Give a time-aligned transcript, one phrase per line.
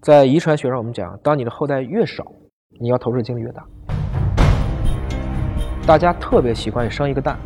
[0.00, 2.24] 在遗传学上，我们讲，当你的后代越少，
[2.80, 3.62] 你要投入的精力越大。
[5.86, 7.36] 大家特别习惯于生一个蛋，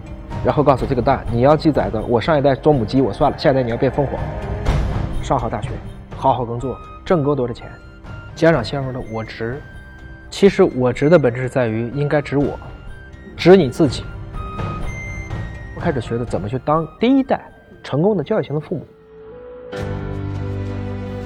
[0.45, 4.21] 然后告诉这个蛋，你要记载的，我上一代做母鸡，我算了，下一代你要变凤凰。
[5.21, 5.71] 上好大学，
[6.17, 7.69] 好好工作，挣够多的钱。
[8.37, 9.61] 家长陷入了我值，
[10.31, 12.57] 其实我值的本质是在于应该值我，
[13.37, 14.05] 值你自己。
[15.75, 17.45] 我开始学的怎么去当第一代
[17.83, 18.87] 成功的教育型的父母。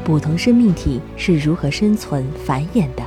[0.09, 3.03] 不同生命体是如何生存繁衍的？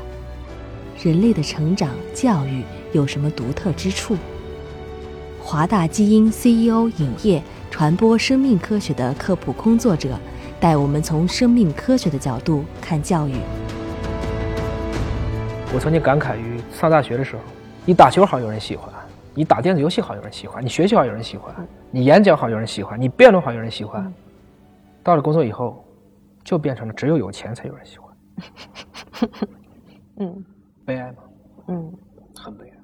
[1.01, 4.15] 人类的成长教育有什么独特之处？
[5.39, 10.15] 华大基因 CEO 尹烨，传播生命科学的科普工作者，
[10.59, 13.33] 带我们从生命科学的角度看教育。
[15.73, 17.41] 我曾经感慨于上大学的时候，
[17.83, 18.93] 你打球好有人喜欢，
[19.33, 21.51] 你打电子游戏好有人喜欢，你学习好有人喜欢，
[21.89, 24.13] 你演讲好有人喜欢，你辩论好有人喜欢。
[25.01, 25.83] 到了工作以后。
[26.43, 28.15] 就变成了只有有钱才有人喜欢，
[30.19, 30.45] 嗯，
[30.85, 31.23] 悲哀吗？
[31.67, 31.91] 嗯，
[32.35, 32.77] 很悲哀。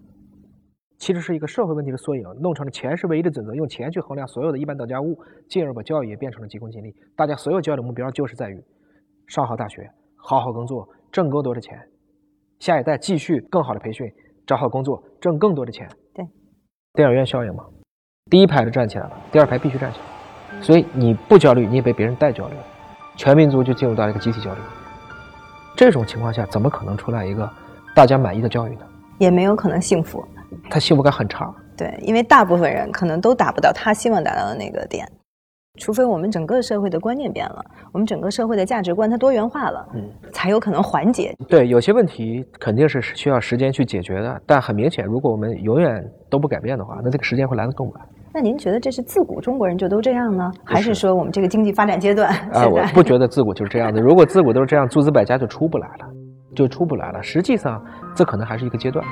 [0.97, 6.93] 其实是一个社会问题的缩影，弄成了钱是唯一的准则，用钱去衡量所有的一般等价物，进而把教育也变成了急功近利。
[7.15, 8.63] 大家所有教育的目标就是在于
[9.27, 11.77] 上好大学，好好工作，挣更多的钱，
[12.59, 14.11] 下一代继续更好的培训，
[14.45, 15.87] 找好工作，挣更多的钱。
[16.13, 16.25] 对，
[16.93, 17.63] 电影院效应嘛，
[18.29, 22.55] 第一排的站起来了，第二排必须站起来，所以你不焦虑，你也被别人带焦虑。
[23.17, 24.59] 全民族就进入到了一个集体焦虑，
[25.75, 27.49] 这种情况下，怎么可能出来一个
[27.95, 28.81] 大家满意的教育呢？
[29.17, 30.23] 也没有可能幸福，
[30.69, 31.51] 他幸福感很差。
[31.75, 35.07] 对，因为大部分人可能都达不到他希望达到的那个点，
[35.79, 41.35] 除非我们整个社会的观念变了，我们整个社会的价值观它多元化了，嗯，才有可能缓解。
[41.47, 48.01] 对，有些问题肯定是需要时间去解决的，但很明显，如果我们永远都不改变的话，那这个时间会来得更晚。
[48.37, 52.29] 那您觉得这是自古中国人就都这样呢，还是说我们这个经济发展阶段？
[52.53, 53.99] 啊，我不觉得自古就是这样的。
[53.99, 56.05] 如果自古都是这样，诸子百家就出不来了，
[56.55, 57.23] 就出不来了。
[57.23, 59.03] 实际上，这可能还是一个阶段。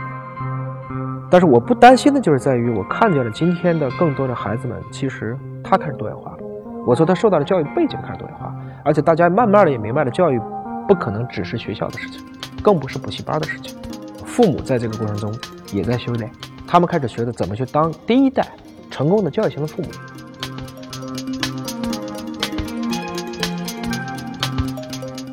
[1.31, 6.37] 但是我不担心的就是在于，我看见了今天的更多的孩子们，其实他开始多元化了。
[6.85, 8.53] 我说他受到的教育背景开始多元化，
[8.83, 10.39] 而且大家慢慢的也明白了，教育
[10.87, 12.23] 不可能只是学校的事情，
[12.61, 13.75] 更不是补习班的事情。
[14.23, 15.33] 父母在这个过程中
[15.73, 16.29] 也在修炼，
[16.67, 18.45] 他们开始学的怎么去当第一代。
[18.95, 19.89] 成功的教育型的父母，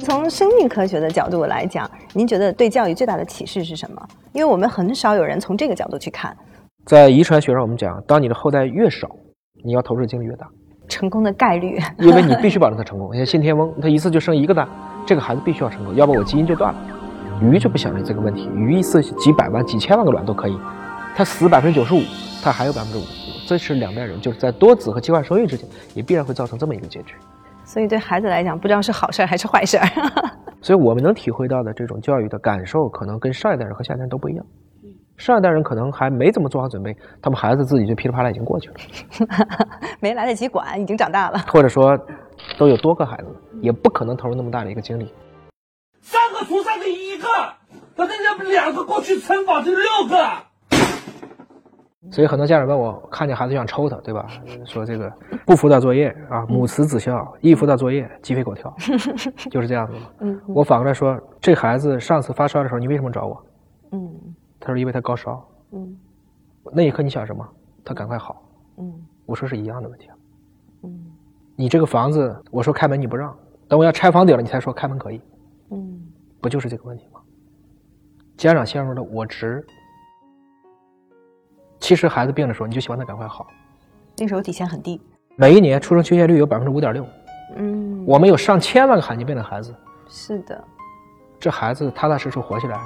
[0.01, 4.09] 从生命科学的角度来讲，您觉得对教育最大的启示是什么？
[4.33, 6.37] 因为我们很少有人从这个角度去看。
[6.87, 9.09] 在遗传学上，我们讲，当你的后代越少，
[9.65, 10.49] 你要投入的精力越大，
[10.89, 11.79] 成功的概率。
[12.01, 13.15] 因为你必须保证他成功。
[13.15, 14.69] 像信天翁，他一次就生一个蛋，
[15.07, 16.81] 这个孩子必须要成功，要不我基因就断了。
[17.41, 20.59] 鱼就不想着这个问题，鱼一次几百万、几千万个卵都可以，
[21.15, 22.01] 它死百分之九十五，
[22.43, 23.03] 它还有百分之五。
[23.47, 27.15] 这是两代人，就是在多子和计划生育之间，也必然会造成这么一个结局。
[27.65, 29.79] 所以对孩子来讲，不知道是好事还是坏事。
[30.61, 34.45] 所以我们能体会到的这种教育的感受，可能跟上一代人和下一代人都不一样。
[35.17, 38.77] 上一代人可能还没怎么做好准备，他们孩子自己就噼里啪啦已经过去了，
[40.01, 41.39] 没来得及管，已经长大了。
[41.49, 41.97] 或者说，
[42.59, 43.27] 都有多个孩子，
[43.61, 45.13] 也不可能投入那么大的一个精力。
[46.01, 47.29] 三个除三个一个，
[47.95, 50.17] 把人家两个过去乘法就六个。
[52.11, 54.27] 所以很多家长问我，看见孩子就想抽他，对吧？
[54.65, 55.11] 说这个
[55.47, 58.75] 不辅导作业啊，母慈子孝；一辅导作业，鸡飞狗跳，
[59.51, 59.93] 就是这样子。
[60.19, 63.45] 嗯，我反过来说，这孩子上次发烧的时候，你为什么找我？
[63.93, 64.11] 嗯，
[64.59, 65.49] 他说因为他高烧。
[65.71, 65.97] 嗯，
[66.73, 67.49] 那一刻你想什么？
[67.85, 68.43] 他赶快好。
[68.79, 68.93] 嗯，
[69.25, 70.09] 我说是一样的问题。
[70.83, 71.07] 嗯，
[71.55, 73.35] 你这个房子，我说开门你不让，
[73.69, 75.21] 等我要拆房顶了，你才说开门可以。
[75.71, 76.03] 嗯，
[76.41, 77.21] 不就是这个问题吗？
[78.37, 79.65] 家长陷入了我执。
[81.83, 83.49] 其实孩子病的时候，你就希望他赶快好。
[84.17, 85.01] 那时候底线很低，
[85.35, 87.05] 每一年出生缺陷率有百分之五点六。
[87.57, 89.75] 嗯，我们有上千万个罕见病的孩子。
[90.09, 90.63] 是的，
[91.41, 92.79] 这孩子踏踏实实活下来，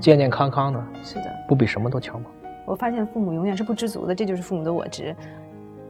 [0.00, 2.30] 健健康康的，是的，不比什么都强吗？
[2.64, 5.14] 我发现父母永远是不知足的，这就是父母的我执。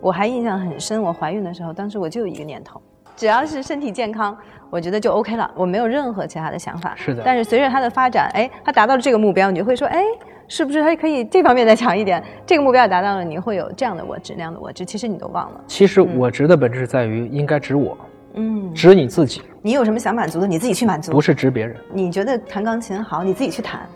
[0.01, 2.83] 我还印象很深，我怀孕的时候，当时我就有一个念头，
[3.15, 4.37] 只要是身体健康，
[4.69, 6.97] 我觉得就 OK 了，我没有任何其他的想法。
[6.97, 7.23] 是的。
[7.25, 10.03] 但是随着他的发展，哎，他达到了这个目标，你就会说，哎。
[10.49, 12.25] 是不是还可以这方面再强一点？
[12.47, 15.61] 这个目标达到了，你会有这样的我执那样的我值，其实你都忘了。
[15.67, 17.97] 其实我值的本质在于应该执我，
[18.33, 19.43] 嗯，执你自己。
[19.61, 21.77] 你有什么想满足的，你自己去满足，不是执别人。
[21.93, 23.87] 你觉得弹钢琴好，你自己去弹。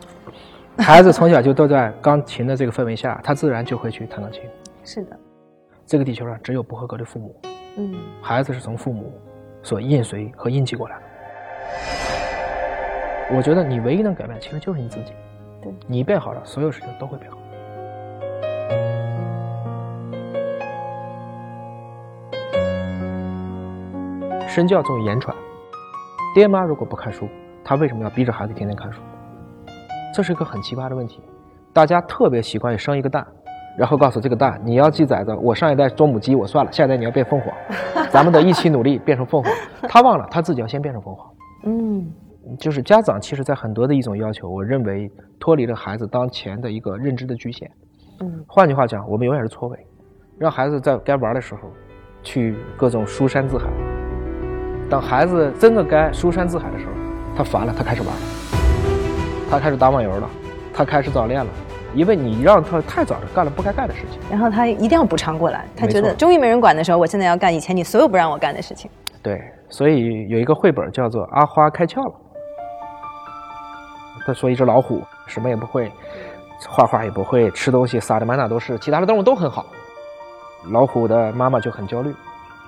[0.77, 4.43] 孩子从小就都在钢琴的这个氛围下，他自然就会去弹钢琴。
[4.85, 5.19] 是的，
[5.87, 7.35] 这个地球上只有不合格的父母，
[7.77, 9.11] 嗯，孩子是从父母
[9.63, 11.03] 所印随和印记过来的。
[13.35, 15.13] 我觉得你唯一能改变，其实就是你自己。
[15.87, 17.39] 你变好了，所有事情都会变好。
[24.49, 25.35] 身教重于言传，
[26.35, 27.27] 爹妈如果不看书，
[27.65, 29.01] 他为什么要逼着孩子天天看书？
[30.15, 31.23] 这是一个很奇葩的问题。
[31.73, 33.27] 大家特别习惯于生一个蛋，
[33.79, 37.55] 然后告诉这个蛋你要记载着我上一代做母鸡，我算了，下一代你要变凤凰，
[38.11, 39.51] 咱们得一起努力变成凤凰。
[39.89, 41.27] 他忘了他自己要先变成凤凰。
[41.65, 42.13] 嗯，
[42.59, 47.71] 就是家长其实在很多的一种要求，我认为脱离了孩子当前的一个认知的局限。
[48.21, 49.79] 嗯，换句话讲，我们永远是错位，
[50.39, 51.61] 让孩子在该玩的时候，
[52.23, 53.67] 去各种书山自海。
[54.91, 56.93] 等孩子真的该书山自海的时候，
[57.37, 58.23] 他烦了，他开始玩了，
[59.49, 60.29] 他开始打网游了，
[60.75, 61.51] 他开始早恋了，
[61.95, 64.21] 因为你让他太早的干了不该干的事情。
[64.31, 68.91] 然后他一定要补偿过来，他觉得终于没人管的时候，我现在要干以前你所有不让我干的事情。
[69.23, 72.11] 对，所以有一个绘本叫做《阿花开窍了》，
[74.27, 75.91] 他说一只老虎什么也不会，
[76.69, 79.67] 画画也不会，吃东西撒的满哪都是，其他的动物都很好，
[80.71, 82.15] 老虎的妈妈就很焦虑。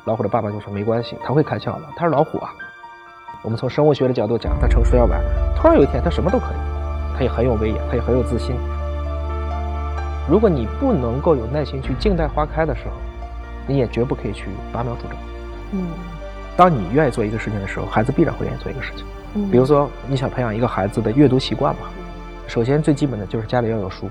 [0.04, 1.82] 老虎的爸爸就说：“没关系，他会开窍的。
[1.96, 2.52] 他是老虎啊。
[3.40, 5.18] 我们从生物学的角度讲，他成熟要晚。
[5.56, 6.56] 突然有一天，他什么都可以，
[7.16, 8.54] 他也很有威严，他也很有自信。
[10.28, 12.92] 如果你不能够有耐心去静待花开的时候，
[13.66, 15.16] 你也绝不可以去拔苗助长。
[15.72, 15.86] 嗯，
[16.54, 19.06] 当你愿意做一个事情的时候，孩子必然会愿意做一个事情。
[19.34, 21.88] 嗯，比如说你想培养一个孩子的阅读习惯嘛，
[22.46, 24.08] 首先最基本的就是家里要有书，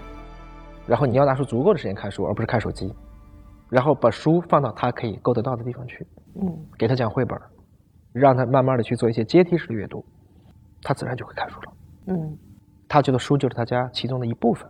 [0.86, 2.94] 然后你要拿出足够的时间看书，而不是看手机。”
[3.70, 6.06] 然后把书放到他可以够得到的地方去，
[6.40, 7.36] 嗯，给他讲绘本，
[8.12, 10.06] 让他慢慢的去做一些阶梯式的阅读，
[10.84, 11.74] 他自然就会看书了，
[12.08, 12.38] 嗯，
[12.88, 14.70] 他觉得书就是他家其中的一部分。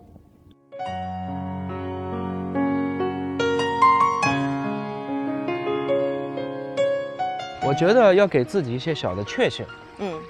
[7.65, 9.82] 我觉得要给自己一些小的确幸，嗯，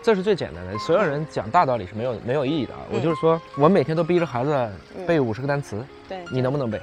[0.04, 0.78] 这是最简单的。
[0.78, 2.82] 所有人讲大道理是没有没有意义的啊。
[2.92, 4.70] 我就是说，我每天都逼着孩子
[5.08, 6.80] 背五十个单词，对，你能不能背？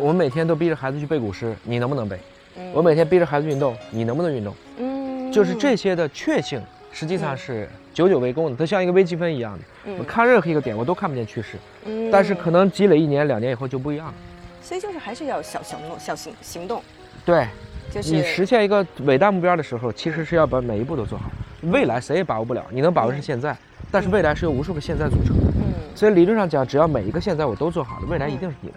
[0.00, 2.18] 我们每天都逼着孩子去背古诗，你能不能背？
[2.72, 4.52] 我每天逼着孩子运动，你能不能运动？
[4.78, 6.60] 嗯，就是这些的确性，
[6.90, 8.56] 实际上是久久为功的。
[8.56, 11.56] 它像一个微积分一样的，我看任何一个点，我都看不见趋势。
[11.84, 14.14] 嗯，但是可能积累一年、两年以后就不一样了。
[14.60, 16.82] 所以就是还是要小行动、小行行动。
[17.24, 17.46] 对，
[17.92, 21.30] 就是你实现一个伟大目标的时候，其实是要把每一步都做好。
[21.70, 23.56] 未来谁也把握不了，你能把握是现在，
[23.90, 25.44] 但是未来是由无数个现在组成的。
[25.56, 25.62] 嗯，
[25.94, 28.76] 所以理论上讲，只要每一个现在我都做好了，未来一定是你的。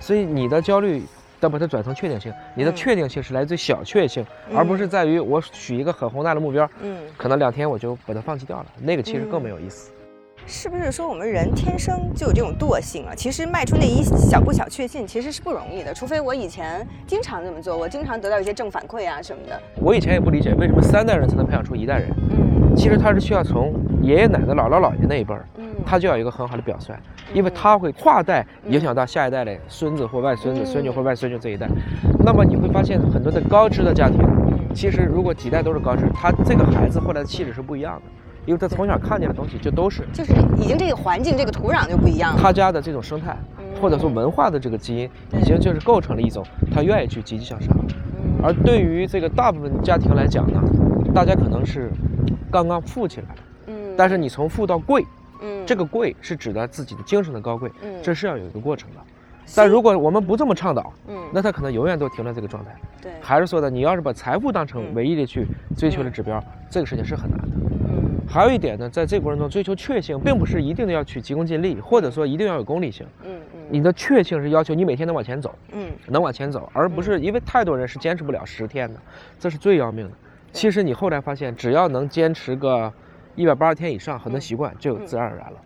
[0.00, 1.04] 所以你的焦虑，
[1.40, 2.32] 要把它转成确定性。
[2.54, 4.24] 你的确定性是来自于小确幸，
[4.54, 8.66] 而不是在于我许一个很宏大的目标，嗯，可能两天我就把它放弃掉了。
[8.80, 9.90] 那个其实更没有意思。
[10.46, 13.14] 是不是说我们人天生就有这种惰性啊？
[13.14, 19.60] 其实迈出那一小步小确幸其实是不容易的，除非我以前经常这么做，我经常得到一些正反馈啊什么的。
[19.76, 22.08] 我以前也不理解为什么三代人才能培养出一代人。
[22.30, 23.72] 嗯，其实他是需要从
[24.02, 25.46] 爷爷奶奶、姥姥姥爷那一辈儿。
[25.56, 26.94] 嗯他就要一个很好的表率，
[27.34, 31.68] 因为他会跨代影响到下一代的孙子或外孙子、孙女或外孙女这一代。
[32.24, 34.20] 那么你会发现很多的高知的家庭，
[34.72, 38.02] 其实如果几代都是高知，他这个孩子后来的气质是不一样的，
[38.46, 42.40] 因为他从小看见的东西就都是，就是已经这个环境、这个土壤就不一样了。
[42.42, 43.36] 他家的这种生态，
[43.80, 47.74] 或者说文化的这个基因，已经就是构成了一种他愿意去积极向上。
[48.42, 50.60] 而对于这个大部分家庭来讲呢，
[51.14, 51.90] 大家可能是
[52.50, 53.28] 刚刚富起来，
[53.66, 55.04] 嗯，但是你从富到贵。
[55.44, 58.96] 嗯，这个贵是指的自己的精神的高贵，嗯，这是要有一个过程的。
[59.56, 62.70] 但如果我们不这么倡导，嗯，那他可能永远都停在这个状态。
[63.00, 65.44] 对，还是说的，你要是把财富当成唯一的去
[65.76, 66.40] 追求的指标，
[66.70, 67.48] 这个事情是很难的。
[68.32, 73.06] 嗯，还有一点呢，在这个过程中追求确幸，并不是一定要去急功近利，或者说一定要有功利性。
[73.24, 79.00] 嗯嗯，你的确幸是要求你每天能往前走，嗯，能往前走，而不是因为太多人是坚持不了十天的，
[79.38, 80.12] 这是最要命的。
[80.52, 82.92] 其实你后来发现，只要能坚持个。
[83.34, 85.58] 一百八十天以上，很多习惯就自然而然了。